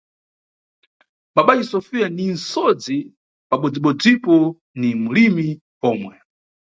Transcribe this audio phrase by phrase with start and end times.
[1.35, 2.97] Babace Sofiya ni nʼsodzi
[3.49, 4.35] pabodzibodzipo
[4.79, 5.47] ni mulimi
[5.81, 6.15] pomwe.